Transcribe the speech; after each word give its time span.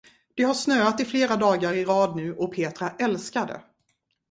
Det 0.35 0.43
har 0.43 0.53
snöat 0.53 0.99
i 0.99 1.05
flera 1.05 1.35
dagar 1.35 1.73
i 1.73 1.85
rad 1.85 2.15
nu 2.15 2.33
och 2.35 2.55
Petra 2.55 2.89
älskar 2.99 3.47
det. 3.47 3.61